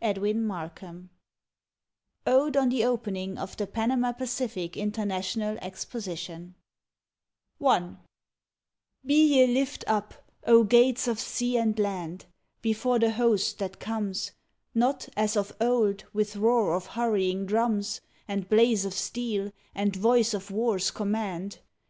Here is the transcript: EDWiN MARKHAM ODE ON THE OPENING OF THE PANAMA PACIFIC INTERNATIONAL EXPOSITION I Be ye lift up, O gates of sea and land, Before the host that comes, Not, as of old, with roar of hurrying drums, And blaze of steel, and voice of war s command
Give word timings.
EDWiN 0.00 0.42
MARKHAM 0.46 1.10
ODE 2.26 2.56
ON 2.56 2.68
THE 2.70 2.84
OPENING 2.86 3.36
OF 3.36 3.58
THE 3.58 3.66
PANAMA 3.66 4.14
PACIFIC 4.14 4.78
INTERNATIONAL 4.78 5.58
EXPOSITION 5.60 6.54
I 7.62 7.96
Be 9.04 9.14
ye 9.26 9.46
lift 9.46 9.84
up, 9.86 10.14
O 10.46 10.64
gates 10.64 11.06
of 11.06 11.20
sea 11.20 11.58
and 11.58 11.78
land, 11.78 12.24
Before 12.62 12.98
the 12.98 13.10
host 13.10 13.58
that 13.58 13.78
comes, 13.78 14.32
Not, 14.74 15.06
as 15.18 15.36
of 15.36 15.54
old, 15.60 16.04
with 16.14 16.36
roar 16.36 16.74
of 16.74 16.86
hurrying 16.86 17.44
drums, 17.44 18.00
And 18.26 18.48
blaze 18.48 18.86
of 18.86 18.94
steel, 18.94 19.52
and 19.74 19.94
voice 19.94 20.32
of 20.32 20.50
war 20.50 20.76
s 20.76 20.90
command 20.90 21.58